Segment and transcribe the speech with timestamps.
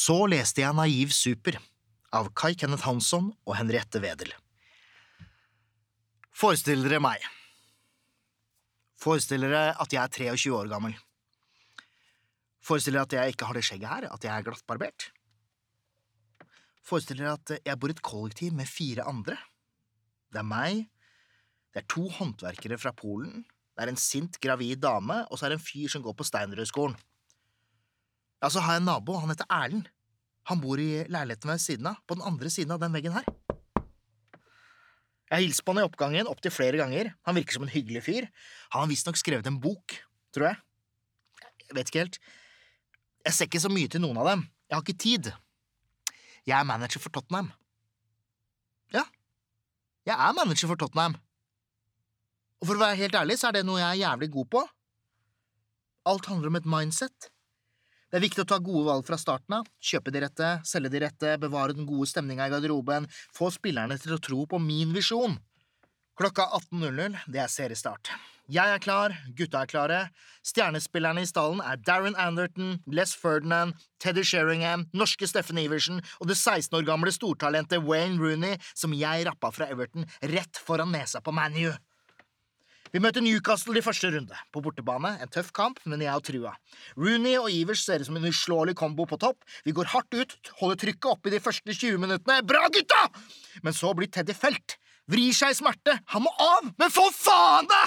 [0.00, 1.58] Så leste jeg Naiv super
[2.16, 4.32] av Kai Kenneth Hansson og Henriette Wedel.
[6.32, 7.24] Forestill dere meg.
[9.00, 10.94] Forestill dere at jeg er 23 år gammel.
[12.64, 15.10] Forestill dere at jeg ikke har det skjegget her, at jeg er glattbarbert.
[16.86, 19.36] Forestill dere at jeg bor i et kollektiv med fire andre.
[20.32, 20.86] Det er meg,
[21.74, 23.44] det er to håndverkere fra Polen,
[23.76, 26.26] det er en sint, gravid dame, og så er det en fyr som går på
[26.28, 26.96] Steinerødskolen.
[28.40, 29.90] Ja, så har jeg en nabo, han heter Erlend.
[30.48, 33.26] Han bor i leiligheten ved siden av, på den andre siden av den veggen her.
[35.30, 37.12] Jeg har hilst på han i oppgangen opptil flere ganger.
[37.28, 38.26] Han virker som en hyggelig fyr.
[38.72, 39.94] Han har visstnok skrevet en bok,
[40.34, 40.58] tror jeg.
[41.68, 42.18] Jeg vet ikke helt.
[43.28, 44.42] Jeg ser ikke så mye til noen av dem.
[44.66, 45.30] Jeg har ikke tid.
[46.48, 47.52] Jeg er manager for Tottenham.
[48.90, 49.04] Ja,
[50.08, 51.14] jeg er manager for Tottenham.
[52.60, 54.62] Og for å være helt ærlig, så er det noe jeg er jævlig god på.
[56.10, 57.30] Alt handler om et mindset.
[58.10, 61.04] Det er viktig å ta gode valg fra starten av, kjøpe de rette, selge de
[61.04, 65.36] rette, bevare den gode stemninga i garderoben, få spillerne til å tro på min visjon.
[66.18, 68.10] Klokka 18.00, det er seriestart.
[68.50, 69.98] Jeg er klar, gutta er klare.
[70.42, 76.34] Stjernespillerne i stallen er Darren Anderton, Les Ferdinand, Teddy Sheringham, norske Steffen Iversen og det
[76.34, 81.30] 16 år gamle stortalentet Wayne Rooney, som jeg rappa fra Everton rett foran nesa på
[81.30, 81.70] ManU.
[82.90, 84.36] Vi møter Newcastle i første runde.
[84.50, 86.54] På bortebane, en tøff kamp, men jeg har trua.
[86.98, 89.44] Rooney og Ivers ser ut som en uslåelig kombo på topp.
[89.66, 92.40] Vi går hardt ut, holder trykket oppe i de første 20 minuttene.
[92.42, 93.04] Bra, gutta!
[93.62, 94.76] Men så blir Teddy felt.
[95.10, 95.96] Vrir seg i smerte.
[96.14, 96.72] Han må av!
[96.82, 97.84] Men for faen, da!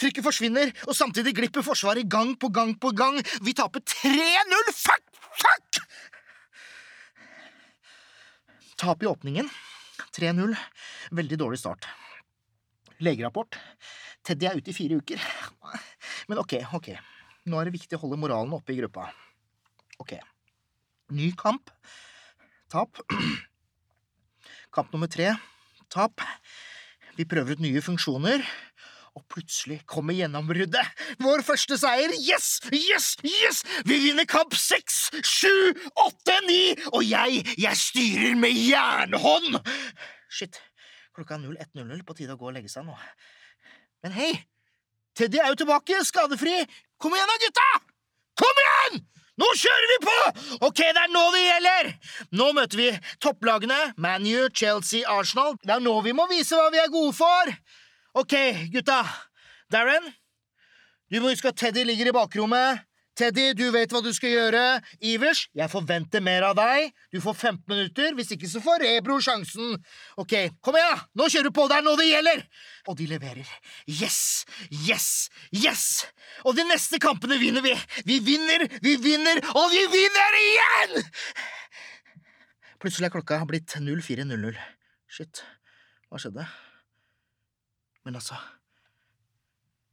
[0.00, 3.20] Trykket forsvinner, og samtidig glipper Forsvaret gang på gang på gang.
[3.44, 4.72] Vi taper 3-0!
[4.72, 5.24] Fuck!
[5.42, 5.82] Fuck!
[8.80, 9.52] Tap i åpningen.
[10.16, 10.56] 3-0.
[11.12, 11.86] Veldig dårlig start.
[13.02, 13.58] Legerapport.
[14.22, 15.22] Teddy er ute i fire uker.
[16.30, 16.92] Men ok, ok.
[17.50, 19.08] Nå er det viktig å holde moralen oppe i gruppa.
[20.02, 20.14] Ok.
[21.12, 21.72] Ny kamp.
[22.72, 23.02] Tap.
[24.72, 25.34] Kamp nummer tre.
[25.92, 26.22] Tap.
[27.18, 28.46] Vi prøver ut nye funksjoner.
[29.12, 31.02] Og plutselig kommer gjennombruddet.
[31.20, 32.14] Vår første seier!
[32.16, 32.62] Yes!
[32.72, 33.10] Yes!
[33.20, 33.60] Yes!
[33.84, 35.52] Vi vinner kamp seks, sju,
[36.00, 36.72] åtte, ni!
[36.94, 39.60] Og jeg, jeg styrer med jernhånd!
[40.32, 40.56] Shit.
[41.12, 42.96] Klokka er 01.00, på tide å gå og legge seg nå.
[44.04, 44.32] Men hei!
[45.16, 46.62] Teddy er jo tilbake, skadefri!
[47.00, 47.66] Kom igjen da, gutta!
[48.40, 49.02] Kom igjen!
[49.40, 50.14] Nå kjører vi på!
[50.68, 51.90] Ok, det er nå det gjelder!
[52.40, 52.88] Nå møter vi
[53.20, 55.58] topplagene, ManU, Chelsea, Arsenal.
[55.60, 57.52] Det er nå vi må vise hva vi er gode for!
[58.22, 58.36] Ok,
[58.72, 59.02] gutta.
[59.72, 60.08] Darren,
[61.12, 62.84] du må huske at Teddy ligger i bakrommet.
[63.12, 64.60] Teddy, du vet hva du skal gjøre.
[65.04, 66.94] Ivers, jeg forventer mer av deg.
[67.12, 69.74] Du får 15 minutter, hvis ikke så får Rebro sjansen.
[70.20, 70.32] Ok,
[70.64, 71.02] kom igjen!
[71.20, 72.40] Nå kjører du på, det er nå det gjelder!
[72.88, 73.50] Og de leverer.
[73.84, 74.20] Yes!
[74.72, 75.08] Yes!
[75.52, 75.84] Yes!
[76.48, 77.74] Og de neste kampene vinner vi!
[78.08, 81.02] Vi vinner, vi vinner, og vi vinner igjen!
[82.82, 84.56] Plutselig er klokka blitt 04.00.
[85.12, 85.42] Shit,
[86.08, 86.46] hva skjedde?
[88.02, 88.40] Men altså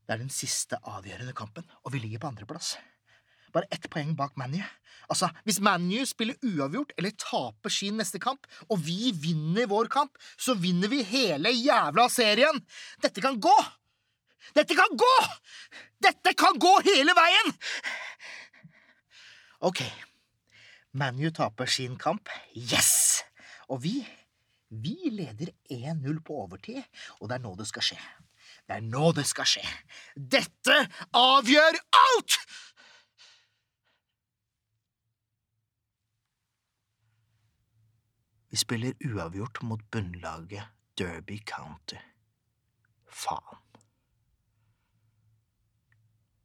[0.07, 2.77] Det er den siste avgjørende kampen, og vi ligger på andreplass.
[3.53, 4.61] Bare ett poeng bak ManU.
[5.09, 10.19] Altså, hvis ManU spiller uavgjort eller taper sin neste kamp, og vi vinner vår kamp,
[10.37, 12.61] så vinner vi hele jævla serien!
[13.01, 13.55] Dette kan gå!
[14.57, 15.15] Dette kan gå!
[16.01, 17.55] Dette kan gå hele veien!
[19.65, 19.81] Ok,
[20.95, 22.29] ManU taper sin kamp.
[22.55, 23.25] Yes!
[23.69, 23.97] Og vi
[24.69, 26.83] vi leder 1-0 på overtid,
[27.19, 28.01] og det er nå det skal skje.
[28.69, 29.63] Det er nå det skal skje.
[30.13, 30.75] Dette
[31.17, 32.37] avgjør alt!
[38.49, 40.65] Vi spiller uavgjort mot bunnlaget
[40.97, 41.99] Derby County.
[43.05, 43.59] Faen.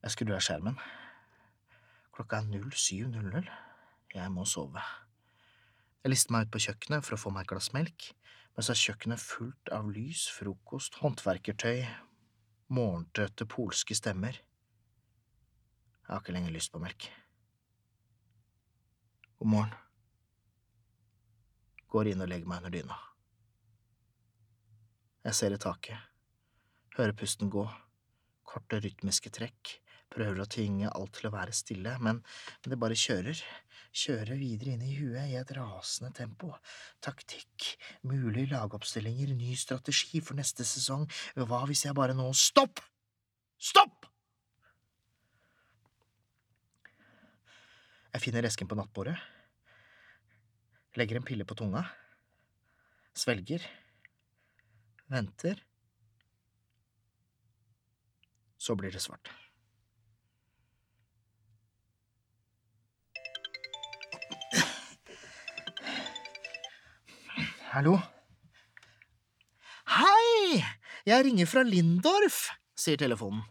[0.05, 0.77] Jeg skrur av skjermen.
[2.13, 3.49] Klokka er 07.00.
[4.15, 4.83] Jeg må sove.
[6.05, 8.11] Jeg lister meg ut på kjøkkenet for å få meg et glass melk,
[8.55, 11.87] mens er kjøkkenet fullt av lys, frokost, håndverkertøy,
[12.69, 14.37] morgentrøtte polske stemmer.
[16.05, 17.09] Jeg har ikke lenger lyst på melk.
[19.41, 19.84] God morgen.
[21.95, 22.97] Går inn og legger meg under dyna.
[25.25, 26.01] Jeg ser i taket,
[26.99, 27.63] hører pusten gå,
[28.45, 29.79] korte rytmiske trekk,
[30.15, 33.39] prøver å tvinge alt til å være stille, men, men det bare kjører,
[33.95, 36.51] kjører videre inn i huet i et rasende tempo.
[37.05, 37.71] Taktikk,
[38.11, 41.07] mulige lagoppstillinger, ny strategi for neste sesong,
[41.39, 42.27] hva hvis jeg bare nå…
[42.37, 42.83] Stopp!
[43.59, 44.11] Stopp!
[48.15, 49.17] Jeg finner esken på nattbordet,
[50.95, 51.83] Legger en pille på tunga.
[53.15, 53.63] Svelger.
[55.11, 55.59] Venter.
[58.57, 59.31] Så blir det svart.
[67.75, 67.97] Hallo?
[69.91, 70.63] Hei!
[71.05, 72.45] Jeg ringer fra Lindorf,
[72.79, 73.43] sier telefonen.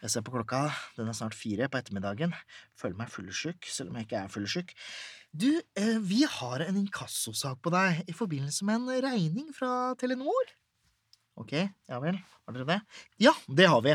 [0.00, 0.62] Jeg ser på klokka,
[0.96, 2.32] den er snart fire på ettermiddagen.
[2.78, 4.72] Føler meg fullsjuk, selv om jeg ikke er fullsjuk.
[5.30, 10.54] Du, eh, vi har en inkassosak på deg i forbindelse med en regning fra Telenor.
[11.40, 12.80] Ok, ja vel, har dere det?
[13.22, 13.94] Ja, det har vi.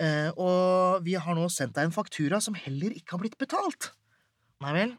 [0.00, 3.90] Eh, og vi har nå sendt deg en faktura som heller ikke har blitt betalt.
[4.62, 4.96] Nei vel?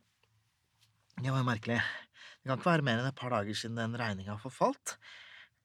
[1.21, 1.79] Det var jo merkelig.
[2.41, 4.97] Det kan ikke være mer enn et par dager siden den regninga forfalt.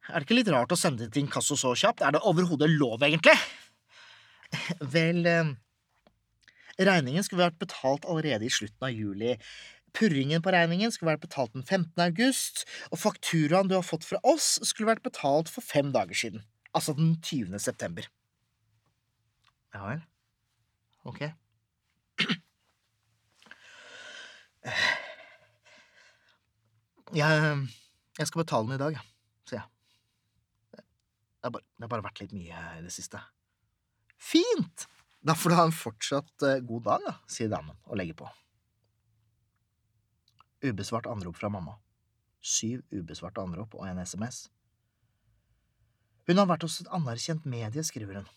[0.07, 2.05] Er det ikke litt rart å sende det til inkasso så kjapt?
[2.05, 3.35] Er det overhodet lov, egentlig?
[4.97, 5.55] Vel, eh,
[6.79, 9.37] regningen skulle vært betalt allerede i slutten av juli.
[9.97, 11.95] Purringen på regningen skulle vært betalt den 15.
[12.05, 16.45] august, og fakturaen du har fått fra oss, skulle vært betalt for fem dager siden.
[16.77, 17.57] Altså den 20.
[17.63, 18.09] september.
[19.73, 20.05] Ja vel.
[21.09, 21.23] Ok.
[27.15, 27.69] Jeg,
[28.19, 28.99] jeg skal betale den i dag,
[29.47, 29.69] sier jeg.
[30.77, 33.21] Det har bare, bare vært litt mye i det siste.
[34.17, 34.87] Fint!
[35.27, 38.29] Da får du ha en fortsatt eh, god dag, da, sier damen og legger på.
[40.67, 41.77] Ubesvart anrop fra mamma.
[42.41, 44.47] Syv ubesvarte anrop og en SMS.
[46.27, 48.31] Hun har vært hos et anerkjent medie, skriver hun.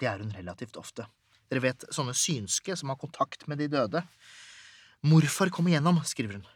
[0.00, 1.06] Det er hun relativt ofte.
[1.52, 4.02] Dere vet, sånne synske som har kontakt med de døde.
[5.04, 6.48] Morfar kom igjennom, skriver hun.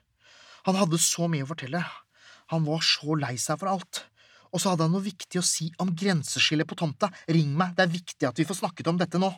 [0.69, 1.83] Han hadde så mye å fortelle.
[2.53, 4.03] Han var så lei seg for alt.
[4.53, 7.11] Og så hadde han noe viktig å si om grenseskillet på tomta.
[7.29, 9.31] Ring meg, det er viktig at vi får snakket om dette nå.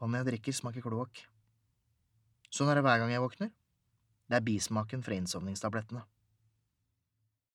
[0.00, 1.24] Vannet jeg drikker, smaker kloakk.
[2.50, 3.52] Sånn er det hver gang jeg våkner.
[4.30, 6.02] Det er bismaken fra innsovningstablettene.